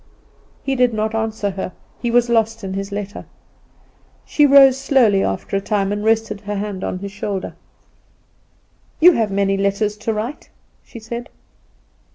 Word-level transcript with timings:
He 0.63 0.75
did 0.75 0.95
not 0.95 1.13
answer 1.13 1.51
her; 1.51 1.73
he 2.01 2.09
was 2.09 2.27
lost 2.27 2.63
in 2.63 2.73
his 2.73 2.91
letter. 2.91 3.25
She 4.25 4.47
rose 4.47 4.75
slowly 4.75 5.23
after 5.23 5.55
a 5.55 5.61
time, 5.61 5.91
and 5.91 6.03
rested 6.03 6.41
her 6.41 6.55
hand 6.55 6.83
on 6.83 6.97
his 6.97 7.11
shoulder. 7.11 7.53
"You 8.99 9.11
have 9.11 9.29
many 9.29 9.57
letters 9.57 9.95
to 9.97 10.11
write," 10.11 10.49
she 10.83 10.97
said. 10.97 11.29